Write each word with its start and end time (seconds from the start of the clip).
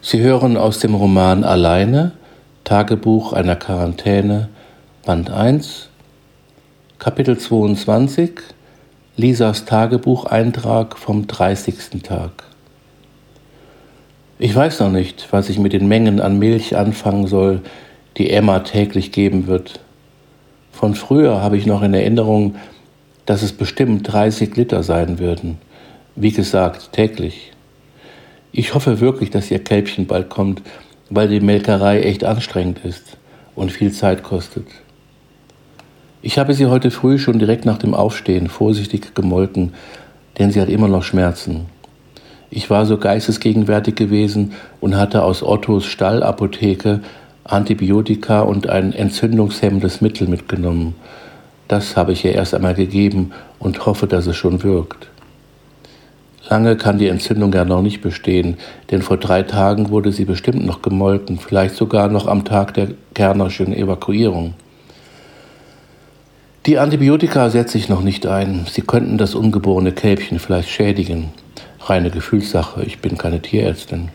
Sie 0.00 0.20
hören 0.20 0.56
aus 0.56 0.78
dem 0.78 0.94
Roman 0.94 1.42
Alleine, 1.42 2.12
Tagebuch 2.62 3.32
einer 3.32 3.56
Quarantäne, 3.56 4.48
Band 5.04 5.28
1, 5.28 5.88
Kapitel 7.00 7.36
22, 7.36 8.30
Lisas 9.16 9.64
Tagebucheintrag 9.64 10.96
vom 10.96 11.26
30. 11.26 12.00
Tag. 12.04 12.44
Ich 14.38 14.54
weiß 14.54 14.78
noch 14.80 14.92
nicht, 14.92 15.26
was 15.32 15.48
ich 15.48 15.58
mit 15.58 15.72
den 15.72 15.88
Mengen 15.88 16.20
an 16.20 16.38
Milch 16.38 16.76
anfangen 16.76 17.26
soll, 17.26 17.62
die 18.18 18.30
Emma 18.30 18.60
täglich 18.60 19.10
geben 19.10 19.48
wird. 19.48 19.80
Von 20.70 20.94
früher 20.94 21.42
habe 21.42 21.56
ich 21.56 21.66
noch 21.66 21.82
in 21.82 21.92
Erinnerung, 21.92 22.54
dass 23.26 23.42
es 23.42 23.52
bestimmt 23.52 24.12
30 24.12 24.54
Liter 24.54 24.84
sein 24.84 25.18
würden. 25.18 25.58
Wie 26.14 26.30
gesagt, 26.30 26.92
täglich. 26.92 27.50
Ich 28.52 28.74
hoffe 28.74 29.00
wirklich, 29.00 29.30
dass 29.30 29.50
ihr 29.50 29.58
Kälbchen 29.58 30.06
bald 30.06 30.30
kommt, 30.30 30.62
weil 31.10 31.28
die 31.28 31.40
Melkerei 31.40 32.00
echt 32.00 32.24
anstrengend 32.24 32.84
ist 32.84 33.16
und 33.54 33.72
viel 33.72 33.92
Zeit 33.92 34.22
kostet. 34.22 34.66
Ich 36.22 36.38
habe 36.38 36.54
sie 36.54 36.66
heute 36.66 36.90
früh 36.90 37.18
schon 37.18 37.38
direkt 37.38 37.64
nach 37.64 37.78
dem 37.78 37.94
Aufstehen 37.94 38.48
vorsichtig 38.48 39.14
gemolken, 39.14 39.74
denn 40.38 40.50
sie 40.50 40.60
hat 40.60 40.68
immer 40.68 40.88
noch 40.88 41.02
Schmerzen. 41.02 41.66
Ich 42.50 42.70
war 42.70 42.86
so 42.86 42.96
geistesgegenwärtig 42.96 43.94
gewesen 43.94 44.52
und 44.80 44.96
hatte 44.96 45.22
aus 45.22 45.42
Ottos 45.42 45.84
Stallapotheke 45.84 47.00
Antibiotika 47.44 48.40
und 48.40 48.68
ein 48.68 48.92
entzündungshemmendes 48.92 50.00
Mittel 50.00 50.28
mitgenommen. 50.28 50.94
Das 51.66 51.96
habe 51.96 52.12
ich 52.12 52.24
ihr 52.24 52.34
erst 52.34 52.54
einmal 52.54 52.74
gegeben 52.74 53.32
und 53.58 53.86
hoffe, 53.86 54.06
dass 54.06 54.26
es 54.26 54.36
schon 54.36 54.62
wirkt. 54.62 55.08
Lange 56.50 56.76
kann 56.76 56.96
die 56.96 57.08
Entzündung 57.08 57.52
ja 57.52 57.66
noch 57.66 57.82
nicht 57.82 58.00
bestehen, 58.00 58.56
denn 58.90 59.02
vor 59.02 59.18
drei 59.18 59.42
Tagen 59.42 59.90
wurde 59.90 60.12
sie 60.12 60.24
bestimmt 60.24 60.64
noch 60.64 60.80
gemolken, 60.80 61.38
vielleicht 61.38 61.74
sogar 61.74 62.08
noch 62.08 62.26
am 62.26 62.46
Tag 62.46 62.72
der 62.72 62.88
Kernerschen 63.12 63.74
Evakuierung. 63.74 64.54
Die 66.64 66.78
Antibiotika 66.78 67.50
setze 67.50 67.76
ich 67.76 67.90
noch 67.90 68.02
nicht 68.02 68.26
ein. 68.26 68.66
Sie 68.70 68.80
könnten 68.80 69.18
das 69.18 69.34
ungeborene 69.34 69.92
Kälbchen 69.92 70.38
vielleicht 70.38 70.70
schädigen. 70.70 71.32
Reine 71.80 72.10
Gefühlssache, 72.10 72.82
ich 72.82 73.00
bin 73.00 73.18
keine 73.18 73.42
Tierärztin. 73.42 74.08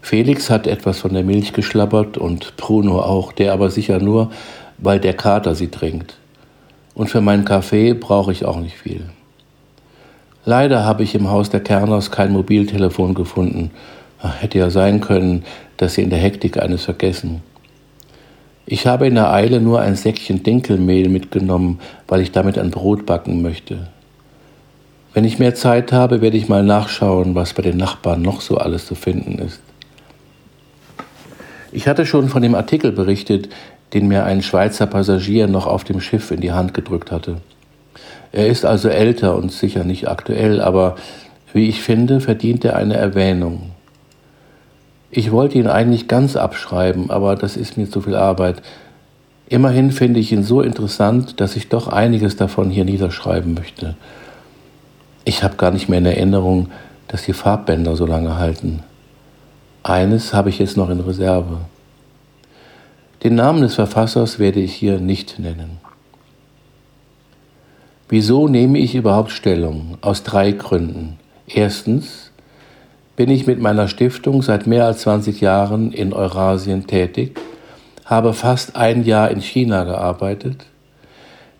Felix 0.00 0.48
hat 0.48 0.68
etwas 0.68 1.00
von 1.00 1.12
der 1.12 1.24
Milch 1.24 1.52
geschlabbert 1.52 2.18
und 2.18 2.56
Bruno 2.56 3.00
auch, 3.00 3.32
der 3.32 3.52
aber 3.52 3.70
sicher 3.70 3.98
nur, 3.98 4.30
weil 4.78 5.00
der 5.00 5.14
Kater 5.14 5.56
sie 5.56 5.68
trinkt. 5.68 6.18
Und 6.94 7.10
für 7.10 7.20
meinen 7.20 7.44
Kaffee 7.44 7.94
brauche 7.94 8.30
ich 8.30 8.44
auch 8.44 8.58
nicht 8.58 8.76
viel. 8.76 9.04
Leider 10.44 10.84
habe 10.84 11.02
ich 11.02 11.14
im 11.14 11.30
Haus 11.30 11.48
der 11.48 11.60
Kerners 11.60 12.10
kein 12.10 12.32
Mobiltelefon 12.32 13.14
gefunden. 13.14 13.70
Hätte 14.18 14.58
ja 14.58 14.70
sein 14.70 15.00
können, 15.00 15.44
dass 15.76 15.94
sie 15.94 16.02
in 16.02 16.10
der 16.10 16.18
Hektik 16.18 16.62
eines 16.62 16.84
vergessen. 16.84 17.42
Ich 18.66 18.86
habe 18.86 19.06
in 19.06 19.14
der 19.14 19.32
Eile 19.32 19.60
nur 19.60 19.80
ein 19.80 19.96
Säckchen 19.96 20.42
Dinkelmehl 20.42 21.08
mitgenommen, 21.08 21.80
weil 22.08 22.20
ich 22.20 22.32
damit 22.32 22.58
ein 22.58 22.70
Brot 22.70 23.04
backen 23.04 23.42
möchte. 23.42 23.88
Wenn 25.12 25.24
ich 25.24 25.38
mehr 25.38 25.54
Zeit 25.54 25.92
habe, 25.92 26.22
werde 26.22 26.36
ich 26.36 26.48
mal 26.48 26.62
nachschauen, 26.62 27.34
was 27.34 27.52
bei 27.52 27.62
den 27.62 27.76
Nachbarn 27.76 28.22
noch 28.22 28.40
so 28.40 28.56
alles 28.56 28.86
zu 28.86 28.94
finden 28.94 29.38
ist. 29.38 29.60
Ich 31.72 31.88
hatte 31.88 32.06
schon 32.06 32.28
von 32.28 32.42
dem 32.42 32.54
Artikel 32.54 32.92
berichtet, 32.92 33.48
den 33.92 34.08
mir 34.08 34.24
ein 34.24 34.42
Schweizer 34.42 34.86
Passagier 34.86 35.46
noch 35.46 35.66
auf 35.66 35.84
dem 35.84 36.00
Schiff 36.00 36.30
in 36.30 36.40
die 36.40 36.52
Hand 36.52 36.74
gedrückt 36.74 37.12
hatte. 37.12 37.36
Er 38.32 38.46
ist 38.46 38.64
also 38.64 38.88
älter 38.88 39.36
und 39.36 39.52
sicher 39.52 39.84
nicht 39.84 40.08
aktuell, 40.08 40.60
aber 40.60 40.96
wie 41.52 41.68
ich 41.68 41.82
finde, 41.82 42.20
verdient 42.20 42.64
er 42.64 42.76
eine 42.76 42.96
Erwähnung. 42.96 43.70
Ich 45.10 45.30
wollte 45.30 45.58
ihn 45.58 45.68
eigentlich 45.68 46.08
ganz 46.08 46.34
abschreiben, 46.34 47.10
aber 47.10 47.36
das 47.36 47.56
ist 47.56 47.76
mir 47.76 47.88
zu 47.88 48.00
viel 48.00 48.16
Arbeit. 48.16 48.62
Immerhin 49.48 49.92
finde 49.92 50.18
ich 50.18 50.32
ihn 50.32 50.42
so 50.42 50.60
interessant, 50.60 51.40
dass 51.40 51.54
ich 51.54 51.68
doch 51.68 51.86
einiges 51.86 52.34
davon 52.34 52.70
hier 52.70 52.84
niederschreiben 52.84 53.54
möchte. 53.54 53.94
Ich 55.24 55.44
habe 55.44 55.54
gar 55.54 55.70
nicht 55.70 55.88
mehr 55.88 56.00
in 56.00 56.06
Erinnerung, 56.06 56.70
dass 57.06 57.22
die 57.22 57.32
Farbbänder 57.32 57.94
so 57.94 58.06
lange 58.06 58.36
halten. 58.36 58.82
Eines 59.84 60.34
habe 60.34 60.48
ich 60.48 60.58
jetzt 60.58 60.76
noch 60.76 60.90
in 60.90 60.98
Reserve. 60.98 61.58
Den 63.22 63.36
Namen 63.36 63.62
des 63.62 63.76
Verfassers 63.76 64.40
werde 64.40 64.60
ich 64.60 64.74
hier 64.74 64.98
nicht 64.98 65.38
nennen. 65.38 65.78
Wieso 68.08 68.48
nehme 68.48 68.78
ich 68.78 68.94
überhaupt 68.94 69.30
Stellung? 69.30 69.96
Aus 70.02 70.22
drei 70.22 70.52
Gründen. 70.52 71.18
Erstens 71.46 72.32
bin 73.16 73.30
ich 73.30 73.46
mit 73.46 73.60
meiner 73.60 73.88
Stiftung 73.88 74.42
seit 74.42 74.66
mehr 74.66 74.84
als 74.84 75.00
20 75.00 75.40
Jahren 75.40 75.90
in 75.90 76.12
Eurasien 76.12 76.86
tätig, 76.86 77.40
habe 78.04 78.34
fast 78.34 78.76
ein 78.76 79.04
Jahr 79.04 79.30
in 79.30 79.40
China 79.40 79.84
gearbeitet. 79.84 80.66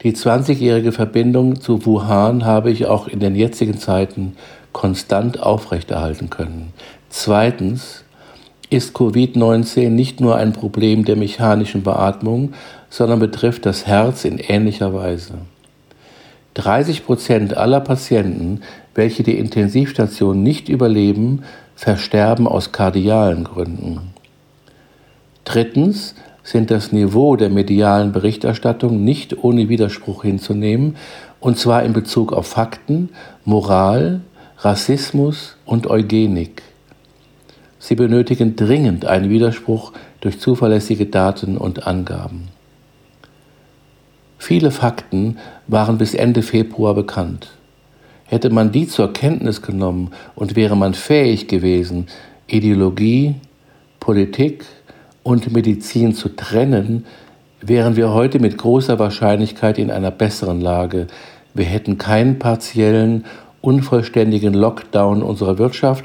Die 0.03 0.13
20-jährige 0.13 0.93
Verbindung 0.93 1.63
zu 1.63 1.87
Wuhan 1.87 2.45
habe 2.45 2.71
ich 2.71 2.85
auch 2.85 3.09
in 3.09 3.21
den 3.21 3.37
jetzigen 3.37 3.79
Zeiten 3.79 4.37
konstant 4.73 5.41
aufrechterhalten 5.41 6.29
können. 6.29 6.75
Zweitens 7.09 8.05
ist 8.69 8.95
Covid-19 8.95 9.89
nicht 9.89 10.21
nur 10.21 10.37
ein 10.37 10.53
Problem 10.53 11.07
der 11.07 11.17
mechanischen 11.17 11.83
Beatmung, 11.83 12.53
sondern 12.91 13.19
betrifft 13.19 13.65
das 13.65 13.87
Herz 13.87 14.27
in 14.27 14.37
ähnlicher 14.37 14.93
Weise. 14.93 15.39
30 16.55 17.05
Prozent 17.05 17.57
aller 17.57 17.81
Patienten, 17.81 18.61
welche 18.95 19.23
die 19.23 19.39
Intensivstation 19.39 20.43
nicht 20.43 20.69
überleben, 20.69 21.43
versterben 21.75 22.47
aus 22.47 22.73
kardialen 22.73 23.45
Gründen. 23.45 24.13
Drittens 25.45 26.15
sind 26.45 26.71
das 26.71 26.93
Niveau 26.93 27.37
der 27.37 27.51
medialen 27.51 28.13
Berichterstattung 28.13 29.03
nicht 29.03 29.43
ohne 29.43 29.69
Widerspruch 29.69 30.23
hinzunehmen, 30.23 30.97
und 31.41 31.59
zwar 31.59 31.83
in 31.83 31.93
Bezug 31.93 32.33
auf 32.33 32.47
Fakten, 32.47 33.11
Moral, 33.45 34.21
Rassismus 34.59 35.57
und 35.67 35.89
Eugenik. 35.89 36.63
Sie 37.79 37.97
benötigen 37.97 38.57
dringend 38.57 39.05
einen 39.05 39.29
Widerspruch 39.29 39.93
durch 40.21 40.41
zuverlässige 40.41 41.07
Daten 41.07 41.59
und 41.59 41.87
Angaben. 41.87 42.49
Viele 44.47 44.71
Fakten 44.71 45.39
waren 45.69 45.97
bis 45.97 46.13
Ende 46.13 46.43
Februar 46.43 46.93
bekannt. 46.93 47.53
Hätte 48.27 48.51
man 48.51 48.73
die 48.73 48.87
zur 48.87 49.11
Kenntnis 49.11 49.63
genommen 49.63 50.11
und 50.35 50.55
wäre 50.55 50.77
man 50.77 50.93
fähig 50.93 51.49
gewesen, 51.49 52.09
Ideologie, 52.47 53.37
Politik 54.01 54.67
und 55.23 55.51
Medizin 55.51 56.15
zu 56.15 56.29
trennen, 56.29 57.07
wären 57.63 57.97
wir 57.97 58.13
heute 58.13 58.39
mit 58.39 58.59
großer 58.59 58.99
Wahrscheinlichkeit 58.99 59.79
in 59.79 59.91
einer 59.91 60.11
besseren 60.11 60.61
Lage. 60.61 61.07
Wir 61.55 61.65
hätten 61.65 61.97
keinen 61.97 62.39
partiellen, 62.39 63.25
unvollständigen 63.63 64.53
Lockdown 64.53 65.23
unserer 65.23 65.57
Wirtschaft 65.57 66.05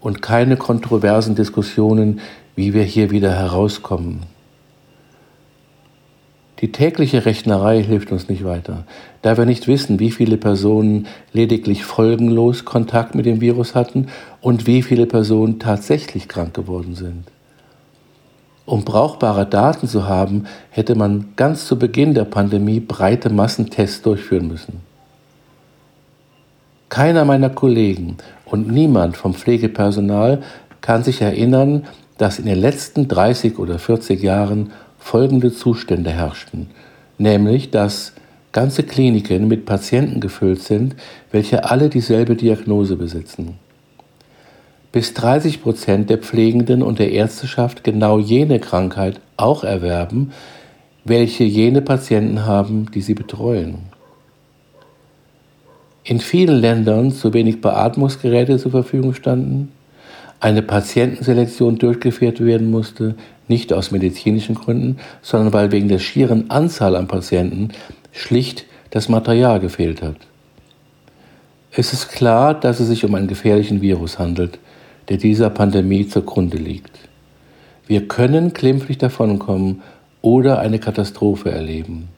und 0.00 0.22
keine 0.22 0.56
kontroversen 0.56 1.34
Diskussionen, 1.34 2.20
wie 2.54 2.72
wir 2.72 2.84
hier 2.84 3.10
wieder 3.10 3.32
herauskommen. 3.32 4.29
Die 6.60 6.72
tägliche 6.72 7.24
Rechnerei 7.24 7.82
hilft 7.82 8.12
uns 8.12 8.28
nicht 8.28 8.44
weiter, 8.44 8.84
da 9.22 9.38
wir 9.38 9.46
nicht 9.46 9.66
wissen, 9.66 9.98
wie 9.98 10.10
viele 10.10 10.36
Personen 10.36 11.06
lediglich 11.32 11.84
folgenlos 11.84 12.66
Kontakt 12.66 13.14
mit 13.14 13.24
dem 13.24 13.40
Virus 13.40 13.74
hatten 13.74 14.08
und 14.42 14.66
wie 14.66 14.82
viele 14.82 15.06
Personen 15.06 15.58
tatsächlich 15.58 16.28
krank 16.28 16.52
geworden 16.52 16.94
sind. 16.94 17.24
Um 18.66 18.84
brauchbare 18.84 19.46
Daten 19.46 19.88
zu 19.88 20.06
haben, 20.06 20.44
hätte 20.68 20.94
man 20.94 21.32
ganz 21.36 21.66
zu 21.66 21.78
Beginn 21.78 22.12
der 22.12 22.24
Pandemie 22.24 22.78
breite 22.78 23.30
Massentests 23.30 24.02
durchführen 24.02 24.48
müssen. 24.48 24.80
Keiner 26.90 27.24
meiner 27.24 27.50
Kollegen 27.50 28.18
und 28.44 28.68
niemand 28.68 29.16
vom 29.16 29.32
Pflegepersonal 29.32 30.42
kann 30.82 31.04
sich 31.04 31.22
erinnern, 31.22 31.84
dass 32.18 32.38
in 32.38 32.46
den 32.46 32.58
letzten 32.58 33.08
30 33.08 33.58
oder 33.58 33.78
40 33.78 34.22
Jahren 34.22 34.72
folgende 35.00 35.52
Zustände 35.52 36.10
herrschten, 36.10 36.70
nämlich 37.18 37.70
dass 37.70 38.12
ganze 38.52 38.82
Kliniken 38.82 39.48
mit 39.48 39.66
Patienten 39.66 40.20
gefüllt 40.20 40.62
sind, 40.62 40.94
welche 41.32 41.64
alle 41.68 41.88
dieselbe 41.88 42.36
Diagnose 42.36 42.96
besitzen. 42.96 43.56
Bis 44.92 45.14
30 45.14 45.62
Prozent 45.62 46.10
der 46.10 46.18
Pflegenden 46.18 46.82
und 46.82 46.98
der 46.98 47.12
Ärzteschaft 47.12 47.84
genau 47.84 48.18
jene 48.18 48.58
Krankheit 48.58 49.20
auch 49.36 49.64
erwerben, 49.64 50.32
welche 51.04 51.44
jene 51.44 51.80
Patienten 51.80 52.44
haben, 52.44 52.90
die 52.92 53.00
sie 53.00 53.14
betreuen. 53.14 53.78
In 56.02 56.18
vielen 56.18 56.60
Ländern 56.60 57.12
zu 57.12 57.32
wenig 57.32 57.60
Beatmungsgeräte 57.60 58.58
zur 58.58 58.72
Verfügung 58.72 59.14
standen, 59.14 59.70
eine 60.40 60.62
Patientenselektion 60.62 61.78
durchgeführt 61.78 62.40
werden 62.40 62.70
musste, 62.70 63.14
nicht 63.46 63.72
aus 63.72 63.90
medizinischen 63.90 64.54
Gründen, 64.54 64.96
sondern 65.22 65.52
weil 65.52 65.70
wegen 65.70 65.88
der 65.88 65.98
schieren 65.98 66.50
Anzahl 66.50 66.96
an 66.96 67.08
Patienten 67.08 67.68
schlicht 68.12 68.64
das 68.90 69.08
Material 69.08 69.60
gefehlt 69.60 70.02
hat. 70.02 70.16
Es 71.72 71.92
ist 71.92 72.08
klar, 72.08 72.54
dass 72.54 72.80
es 72.80 72.88
sich 72.88 73.04
um 73.04 73.14
einen 73.14 73.28
gefährlichen 73.28 73.80
Virus 73.80 74.18
handelt, 74.18 74.58
der 75.08 75.18
dieser 75.18 75.50
Pandemie 75.50 76.08
zugrunde 76.08 76.56
liegt. 76.56 76.98
Wir 77.86 78.08
können 78.08 78.52
klimpflich 78.52 78.98
davonkommen 78.98 79.82
oder 80.22 80.58
eine 80.58 80.78
Katastrophe 80.78 81.50
erleben. 81.50 82.08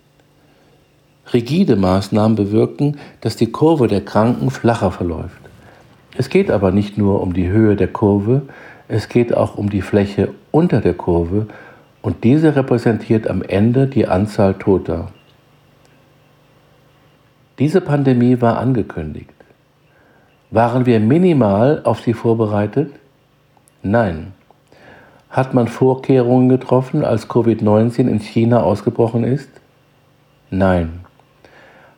Rigide 1.32 1.76
Maßnahmen 1.76 2.36
bewirken, 2.36 2.98
dass 3.20 3.36
die 3.36 3.50
Kurve 3.50 3.88
der 3.88 4.04
Kranken 4.04 4.50
flacher 4.50 4.90
verläuft. 4.90 5.41
Es 6.16 6.28
geht 6.28 6.50
aber 6.50 6.72
nicht 6.72 6.98
nur 6.98 7.22
um 7.22 7.32
die 7.32 7.48
Höhe 7.48 7.76
der 7.76 7.88
Kurve, 7.88 8.42
es 8.88 9.08
geht 9.08 9.34
auch 9.34 9.56
um 9.56 9.70
die 9.70 9.80
Fläche 9.80 10.28
unter 10.50 10.80
der 10.80 10.94
Kurve 10.94 11.46
und 12.02 12.24
diese 12.24 12.54
repräsentiert 12.54 13.28
am 13.28 13.42
Ende 13.42 13.86
die 13.86 14.06
Anzahl 14.06 14.54
Toter. 14.54 15.08
Diese 17.58 17.80
Pandemie 17.80 18.40
war 18.40 18.58
angekündigt. 18.58 19.30
Waren 20.50 20.84
wir 20.84 21.00
minimal 21.00 21.80
auf 21.84 22.00
sie 22.00 22.12
vorbereitet? 22.12 22.92
Nein. 23.82 24.32
Hat 25.30 25.54
man 25.54 25.68
Vorkehrungen 25.68 26.50
getroffen, 26.50 27.04
als 27.04 27.30
Covid-19 27.30 28.08
in 28.08 28.20
China 28.20 28.62
ausgebrochen 28.62 29.24
ist? 29.24 29.48
Nein. 30.50 31.00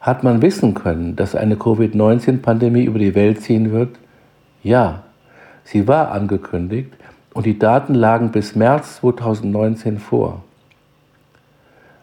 Hat 0.01 0.23
man 0.23 0.41
wissen 0.41 0.75
können, 0.75 1.17
dass 1.17 1.35
eine 1.35 1.57
Covid-19-Pandemie 1.57 2.85
über 2.85 3.01
die 3.01 3.17
Welt 3.17 3.41
ziehen 3.41 3.73
wird? 3.73 3.97
Ja. 4.65 5.05
Sie 5.63 5.87
war 5.87 6.11
angekündigt 6.11 6.93
und 7.33 7.47
die 7.47 7.59
Daten 7.59 7.95
lagen 7.95 8.33
bis 8.33 8.55
März 8.55 8.97
2019 8.97 9.99
vor. 9.99 10.43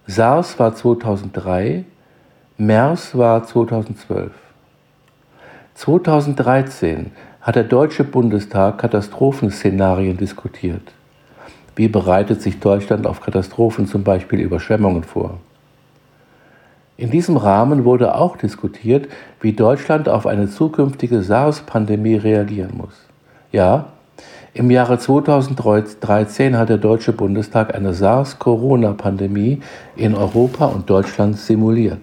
SARS 0.07 0.57
war 0.57 0.75
2003, 0.75 1.85
MERS 2.57 3.17
war 3.17 3.45
2012. 3.45 4.31
2013 5.75 7.11
hat 7.41 7.55
der 7.55 7.63
Deutsche 7.63 8.03
Bundestag 8.03 8.77
Katastrophenszenarien 8.79 10.17
diskutiert. 10.17 10.93
Wie 11.75 11.87
bereitet 11.87 12.41
sich 12.41 12.59
Deutschland 12.59 13.07
auf 13.07 13.21
Katastrophen, 13.21 13.87
zum 13.87 14.03
Beispiel 14.03 14.39
Überschwemmungen, 14.39 15.03
vor? 15.03 15.39
In 17.01 17.09
diesem 17.09 17.35
Rahmen 17.35 17.83
wurde 17.83 18.13
auch 18.13 18.37
diskutiert, 18.37 19.07
wie 19.39 19.53
Deutschland 19.53 20.07
auf 20.07 20.27
eine 20.27 20.47
zukünftige 20.47 21.23
SARS-Pandemie 21.23 22.13
reagieren 22.13 22.77
muss. 22.77 22.93
Ja, 23.51 23.85
im 24.53 24.69
Jahre 24.69 24.99
2013 24.99 26.55
hat 26.55 26.69
der 26.69 26.77
Deutsche 26.77 27.11
Bundestag 27.11 27.73
eine 27.73 27.95
SARS-Corona-Pandemie 27.95 29.61
in 29.95 30.13
Europa 30.13 30.67
und 30.67 30.91
Deutschland 30.91 31.39
simuliert. 31.39 32.01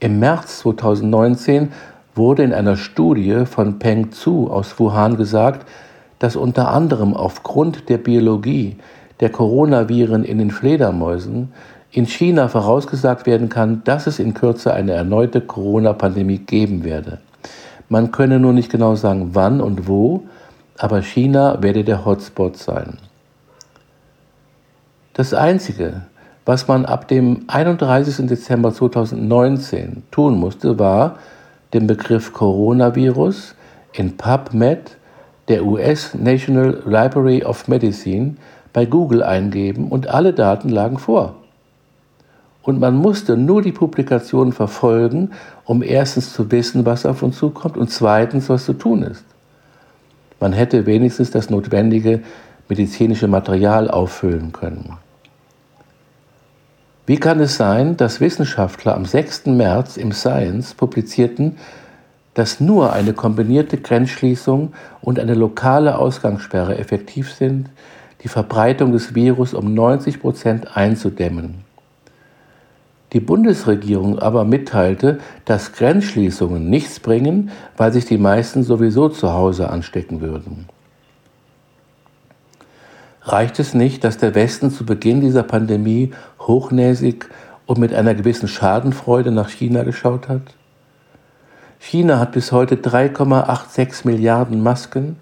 Im 0.00 0.18
März 0.18 0.58
2019 0.58 1.68
wurde 2.16 2.42
in 2.42 2.52
einer 2.52 2.76
Studie 2.76 3.46
von 3.46 3.78
Peng 3.78 4.10
Zhu 4.10 4.48
aus 4.48 4.80
Wuhan 4.80 5.16
gesagt, 5.16 5.64
dass 6.18 6.34
unter 6.34 6.72
anderem 6.72 7.14
aufgrund 7.14 7.88
der 7.88 7.98
Biologie 7.98 8.78
der 9.20 9.30
Coronaviren 9.30 10.24
in 10.24 10.38
den 10.38 10.50
Fledermäusen 10.50 11.52
in 11.90 12.06
China 12.06 12.48
vorausgesagt 12.48 13.26
werden 13.26 13.48
kann, 13.48 13.82
dass 13.84 14.06
es 14.06 14.18
in 14.18 14.34
Kürze 14.34 14.74
eine 14.74 14.92
erneute 14.92 15.40
Corona-Pandemie 15.40 16.38
geben 16.38 16.84
werde. 16.84 17.18
Man 17.88 18.12
könne 18.12 18.38
nur 18.38 18.52
nicht 18.52 18.70
genau 18.70 18.94
sagen, 18.94 19.30
wann 19.32 19.60
und 19.60 19.88
wo, 19.88 20.24
aber 20.76 21.00
China 21.00 21.62
werde 21.62 21.84
der 21.84 22.04
Hotspot 22.04 22.56
sein. 22.56 22.98
Das 25.14 25.32
Einzige, 25.32 26.02
was 26.44 26.68
man 26.68 26.84
ab 26.84 27.08
dem 27.08 27.44
31. 27.48 28.28
Dezember 28.28 28.72
2019 28.72 30.02
tun 30.10 30.38
musste, 30.38 30.78
war, 30.78 31.16
den 31.72 31.86
Begriff 31.86 32.32
Coronavirus 32.32 33.54
in 33.92 34.16
PubMed, 34.16 34.96
der 35.48 35.64
US 35.64 36.14
National 36.14 36.82
Library 36.86 37.42
of 37.42 37.66
Medicine, 37.68 38.36
bei 38.72 38.84
Google 38.84 39.22
eingeben 39.22 39.88
und 39.88 40.08
alle 40.08 40.32
Daten 40.32 40.68
lagen 40.68 40.98
vor. 40.98 41.34
Und 42.68 42.80
man 42.80 42.96
musste 42.96 43.38
nur 43.38 43.62
die 43.62 43.72
Publikation 43.72 44.52
verfolgen, 44.52 45.30
um 45.64 45.82
erstens 45.82 46.34
zu 46.34 46.50
wissen, 46.50 46.84
was 46.84 47.06
auf 47.06 47.22
uns 47.22 47.38
zukommt 47.38 47.78
und 47.78 47.90
zweitens, 47.90 48.50
was 48.50 48.66
zu 48.66 48.74
tun 48.74 49.04
ist. 49.04 49.24
Man 50.38 50.52
hätte 50.52 50.84
wenigstens 50.84 51.30
das 51.30 51.48
notwendige 51.48 52.20
medizinische 52.68 53.26
Material 53.26 53.90
auffüllen 53.90 54.52
können. 54.52 54.98
Wie 57.06 57.16
kann 57.16 57.40
es 57.40 57.56
sein, 57.56 57.96
dass 57.96 58.20
Wissenschaftler 58.20 58.96
am 58.96 59.06
6. 59.06 59.46
März 59.46 59.96
im 59.96 60.12
Science 60.12 60.74
publizierten, 60.74 61.56
dass 62.34 62.60
nur 62.60 62.92
eine 62.92 63.14
kombinierte 63.14 63.78
Grenzschließung 63.78 64.74
und 65.00 65.18
eine 65.18 65.32
lokale 65.32 65.96
Ausgangssperre 65.96 66.76
effektiv 66.76 67.32
sind, 67.32 67.70
die 68.22 68.28
Verbreitung 68.28 68.92
des 68.92 69.14
Virus 69.14 69.54
um 69.54 69.72
90 69.72 70.20
Prozent 70.20 70.76
einzudämmen? 70.76 71.66
Die 73.12 73.20
Bundesregierung 73.20 74.18
aber 74.18 74.44
mitteilte, 74.44 75.18
dass 75.46 75.72
Grenzschließungen 75.72 76.68
nichts 76.68 77.00
bringen, 77.00 77.50
weil 77.76 77.92
sich 77.92 78.04
die 78.04 78.18
meisten 78.18 78.62
sowieso 78.62 79.08
zu 79.08 79.32
Hause 79.32 79.70
anstecken 79.70 80.20
würden. 80.20 80.66
Reicht 83.22 83.58
es 83.58 83.74
nicht, 83.74 84.04
dass 84.04 84.18
der 84.18 84.34
Westen 84.34 84.70
zu 84.70 84.84
Beginn 84.84 85.20
dieser 85.20 85.42
Pandemie 85.42 86.12
hochnäsig 86.40 87.26
und 87.66 87.78
mit 87.78 87.94
einer 87.94 88.14
gewissen 88.14 88.48
Schadenfreude 88.48 89.30
nach 89.30 89.50
China 89.50 89.82
geschaut 89.84 90.28
hat? 90.28 90.42
China 91.78 92.18
hat 92.18 92.32
bis 92.32 92.52
heute 92.52 92.76
3,86 92.76 94.06
Milliarden 94.06 94.62
Masken, 94.62 95.16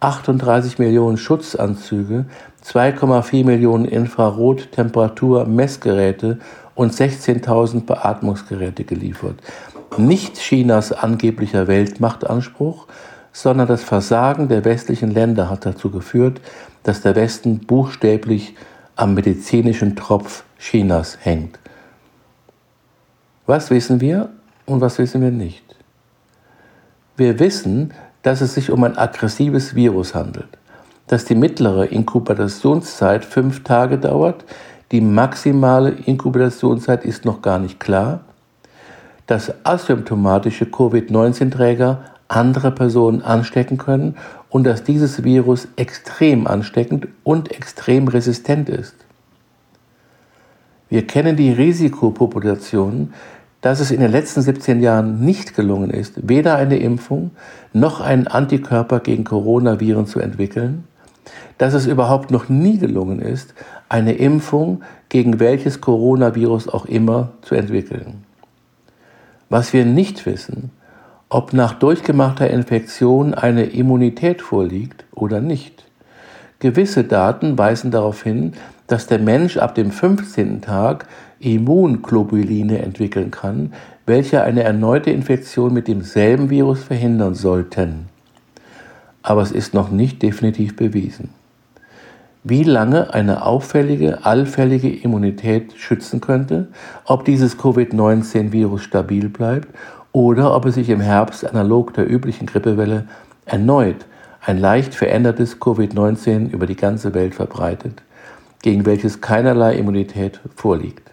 38 0.00 0.78
Millionen 0.78 1.16
Schutzanzüge, 1.16 2.26
2,4 2.64 3.44
Millionen 3.44 3.84
Infrarottemperatur-Messgeräte 3.84 6.38
und 6.74 6.92
16.000 6.92 7.86
Beatmungsgeräte 7.86 8.82
geliefert. 8.84 9.36
Nicht 9.96 10.38
Chinas 10.38 10.92
angeblicher 10.92 11.66
Weltmachtanspruch, 11.66 12.86
sondern 13.32 13.66
das 13.66 13.82
Versagen 13.82 14.48
der 14.48 14.64
westlichen 14.64 15.10
Länder 15.10 15.50
hat 15.50 15.66
dazu 15.66 15.90
geführt, 15.90 16.40
dass 16.84 17.02
der 17.02 17.16
Westen 17.16 17.58
buchstäblich 17.60 18.54
am 18.96 19.14
medizinischen 19.14 19.96
Tropf 19.96 20.44
Chinas 20.58 21.18
hängt. 21.20 21.58
Was 23.46 23.70
wissen 23.70 24.00
wir 24.00 24.30
und 24.66 24.80
was 24.80 24.98
wissen 24.98 25.22
wir 25.22 25.30
nicht? 25.30 25.64
Wir 27.16 27.38
wissen, 27.38 27.92
dass 28.22 28.40
es 28.40 28.54
sich 28.54 28.70
um 28.70 28.84
ein 28.84 28.96
aggressives 28.96 29.74
Virus 29.74 30.14
handelt, 30.14 30.48
dass 31.06 31.24
die 31.24 31.34
mittlere 31.34 31.86
Inkubationszeit 31.86 33.24
fünf 33.24 33.64
Tage 33.64 33.98
dauert, 33.98 34.44
die 34.92 35.00
maximale 35.00 35.90
Inkubationszeit 35.90 37.04
ist 37.04 37.24
noch 37.24 37.42
gar 37.42 37.58
nicht 37.58 37.78
klar. 37.78 38.20
Dass 39.26 39.52
asymptomatische 39.64 40.64
Covid-19-Träger 40.64 41.98
andere 42.28 42.70
Personen 42.70 43.22
anstecken 43.22 43.76
können 43.76 44.16
und 44.48 44.64
dass 44.64 44.84
dieses 44.84 45.24
Virus 45.24 45.68
extrem 45.76 46.46
ansteckend 46.46 47.08
und 47.24 47.52
extrem 47.52 48.08
resistent 48.08 48.68
ist. 48.68 48.94
Wir 50.88 51.06
kennen 51.06 51.36
die 51.36 51.52
Risikopopulationen, 51.52 53.12
dass 53.60 53.80
es 53.80 53.90
in 53.90 54.00
den 54.00 54.12
letzten 54.12 54.42
17 54.42 54.80
Jahren 54.80 55.24
nicht 55.24 55.54
gelungen 55.54 55.90
ist, 55.90 56.28
weder 56.28 56.56
eine 56.56 56.78
Impfung 56.78 57.32
noch 57.72 58.00
einen 58.00 58.26
Antikörper 58.26 59.00
gegen 59.00 59.24
Coronaviren 59.24 60.06
zu 60.06 60.20
entwickeln, 60.20 60.84
dass 61.58 61.74
es 61.74 61.86
überhaupt 61.86 62.30
noch 62.30 62.48
nie 62.48 62.78
gelungen 62.78 63.20
ist, 63.20 63.54
eine 63.88 64.12
Impfung 64.12 64.82
gegen 65.08 65.40
welches 65.40 65.80
Coronavirus 65.80 66.68
auch 66.68 66.86
immer 66.86 67.30
zu 67.42 67.54
entwickeln. 67.54 68.24
Was 69.48 69.72
wir 69.72 69.84
nicht 69.84 70.24
wissen, 70.26 70.70
ob 71.28 71.52
nach 71.52 71.74
durchgemachter 71.74 72.48
Infektion 72.48 73.34
eine 73.34 73.64
Immunität 73.64 74.40
vorliegt 74.40 75.04
oder 75.14 75.40
nicht. 75.40 75.84
Gewisse 76.58 77.04
Daten 77.04 77.58
weisen 77.58 77.90
darauf 77.90 78.22
hin, 78.22 78.54
dass 78.86 79.06
der 79.06 79.18
Mensch 79.18 79.58
ab 79.58 79.74
dem 79.74 79.90
15. 79.90 80.62
Tag 80.62 81.06
Immunglobuline 81.40 82.78
entwickeln 82.78 83.30
kann, 83.30 83.72
welche 84.06 84.42
eine 84.42 84.62
erneute 84.62 85.10
Infektion 85.10 85.72
mit 85.72 85.88
demselben 85.88 86.50
Virus 86.50 86.82
verhindern 86.82 87.34
sollten. 87.34 88.06
Aber 89.22 89.42
es 89.42 89.52
ist 89.52 89.74
noch 89.74 89.90
nicht 89.90 90.22
definitiv 90.22 90.76
bewiesen 90.76 91.30
wie 92.48 92.62
lange 92.62 93.12
eine 93.12 93.44
auffällige, 93.44 94.24
allfällige 94.24 94.88
Immunität 94.88 95.74
schützen 95.76 96.20
könnte, 96.20 96.68
ob 97.04 97.24
dieses 97.24 97.58
Covid-19-Virus 97.58 98.82
stabil 98.82 99.28
bleibt 99.28 99.68
oder 100.12 100.54
ob 100.54 100.64
es 100.66 100.76
sich 100.76 100.88
im 100.88 101.00
Herbst 101.00 101.44
analog 101.48 101.92
der 101.94 102.10
üblichen 102.10 102.46
Grippewelle 102.46 103.06
erneut 103.44 104.06
ein 104.40 104.58
leicht 104.58 104.94
verändertes 104.94 105.60
Covid-19 105.60 106.50
über 106.50 106.66
die 106.66 106.76
ganze 106.76 107.12
Welt 107.12 107.34
verbreitet, 107.34 108.02
gegen 108.62 108.86
welches 108.86 109.20
keinerlei 109.20 109.74
Immunität 109.74 110.40
vorliegt. 110.56 111.10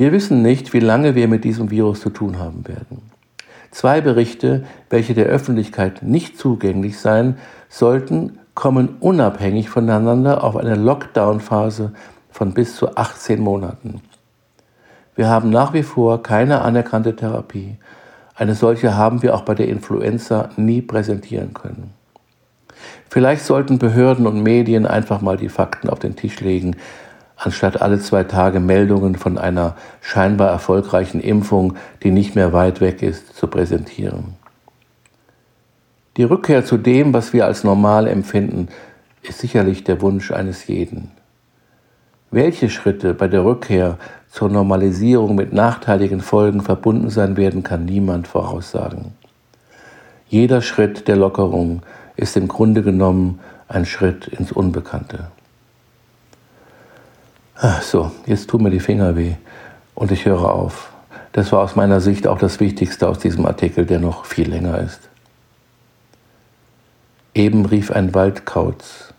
Wir 0.00 0.12
wissen 0.12 0.40
nicht, 0.40 0.72
wie 0.72 0.80
lange 0.80 1.14
wir 1.14 1.28
mit 1.28 1.44
diesem 1.44 1.70
Virus 1.70 2.00
zu 2.00 2.08
tun 2.08 2.38
haben 2.38 2.66
werden. 2.66 3.02
Zwei 3.70 4.00
Berichte, 4.00 4.64
welche 4.88 5.12
der 5.12 5.26
Öffentlichkeit 5.26 6.02
nicht 6.02 6.38
zugänglich 6.38 6.98
seien, 6.98 7.36
sollten 7.68 8.38
kommen 8.54 8.96
unabhängig 9.00 9.68
voneinander 9.68 10.42
auf 10.42 10.56
eine 10.56 10.74
Lockdown-Phase 10.74 11.92
von 12.30 12.54
bis 12.54 12.76
zu 12.76 12.96
18 12.96 13.40
Monaten. 13.40 14.00
Wir 15.16 15.28
haben 15.28 15.50
nach 15.50 15.74
wie 15.74 15.82
vor 15.82 16.22
keine 16.22 16.62
anerkannte 16.62 17.14
Therapie. 17.14 17.76
Eine 18.34 18.54
solche 18.54 18.96
haben 18.96 19.20
wir 19.20 19.34
auch 19.34 19.42
bei 19.42 19.54
der 19.54 19.68
Influenza 19.68 20.48
nie 20.56 20.80
präsentieren 20.80 21.52
können. 21.52 21.92
Vielleicht 23.10 23.44
sollten 23.44 23.78
Behörden 23.78 24.26
und 24.26 24.42
Medien 24.42 24.86
einfach 24.86 25.20
mal 25.20 25.36
die 25.36 25.50
Fakten 25.50 25.90
auf 25.90 25.98
den 25.98 26.16
Tisch 26.16 26.40
legen, 26.40 26.76
anstatt 27.40 27.80
alle 27.80 27.98
zwei 27.98 28.24
Tage 28.24 28.60
Meldungen 28.60 29.16
von 29.16 29.38
einer 29.38 29.74
scheinbar 30.02 30.50
erfolgreichen 30.50 31.20
Impfung, 31.20 31.74
die 32.02 32.10
nicht 32.10 32.34
mehr 32.34 32.52
weit 32.52 32.80
weg 32.80 33.02
ist, 33.02 33.34
zu 33.34 33.46
präsentieren. 33.46 34.34
Die 36.18 36.24
Rückkehr 36.24 36.64
zu 36.64 36.76
dem, 36.76 37.14
was 37.14 37.32
wir 37.32 37.46
als 37.46 37.64
normal 37.64 38.06
empfinden, 38.06 38.68
ist 39.22 39.38
sicherlich 39.38 39.84
der 39.84 40.02
Wunsch 40.02 40.30
eines 40.30 40.66
jeden. 40.66 41.12
Welche 42.30 42.68
Schritte 42.68 43.14
bei 43.14 43.26
der 43.26 43.44
Rückkehr 43.44 43.96
zur 44.30 44.50
Normalisierung 44.50 45.34
mit 45.34 45.52
nachteiligen 45.52 46.20
Folgen 46.20 46.60
verbunden 46.60 47.08
sein 47.08 47.36
werden, 47.36 47.62
kann 47.62 47.86
niemand 47.86 48.28
voraussagen. 48.28 49.14
Jeder 50.28 50.60
Schritt 50.60 51.08
der 51.08 51.16
Lockerung 51.16 51.82
ist 52.16 52.36
im 52.36 52.48
Grunde 52.48 52.82
genommen 52.82 53.40
ein 53.66 53.86
Schritt 53.86 54.28
ins 54.28 54.52
Unbekannte. 54.52 55.30
Ach 57.62 57.82
so, 57.82 58.10
jetzt 58.24 58.48
tun 58.48 58.62
mir 58.62 58.70
die 58.70 58.80
Finger 58.80 59.16
weh 59.16 59.34
und 59.94 60.10
ich 60.10 60.24
höre 60.24 60.50
auf. 60.50 60.92
Das 61.32 61.52
war 61.52 61.60
aus 61.60 61.76
meiner 61.76 62.00
Sicht 62.00 62.26
auch 62.26 62.38
das 62.38 62.58
Wichtigste 62.58 63.06
aus 63.06 63.18
diesem 63.18 63.44
Artikel, 63.44 63.84
der 63.84 63.98
noch 63.98 64.24
viel 64.24 64.48
länger 64.48 64.78
ist. 64.78 65.10
Eben 67.34 67.66
rief 67.66 67.90
ein 67.90 68.14
Waldkauz. 68.14 69.12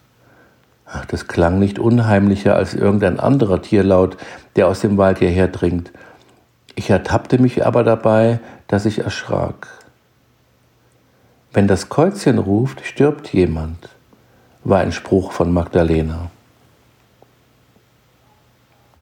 Ach, 0.87 1.05
das 1.05 1.27
klang 1.27 1.59
nicht 1.59 1.77
unheimlicher 1.77 2.55
als 2.55 2.73
irgendein 2.73 3.19
anderer 3.19 3.61
Tierlaut, 3.61 4.17
der 4.55 4.67
aus 4.67 4.79
dem 4.79 4.97
Wald 4.97 5.19
hierher 5.19 5.47
dringt. 5.47 5.91
Ich 6.73 6.89
ertappte 6.89 7.37
mich 7.37 7.63
aber 7.63 7.83
dabei, 7.83 8.39
dass 8.67 8.87
ich 8.87 8.99
erschrak. 8.99 9.67
Wenn 11.53 11.67
das 11.67 11.89
Käuzchen 11.89 12.39
ruft, 12.39 12.83
stirbt 12.87 13.31
jemand, 13.33 13.89
war 14.63 14.79
ein 14.79 14.91
Spruch 14.91 15.31
von 15.31 15.53
Magdalena. 15.53 16.31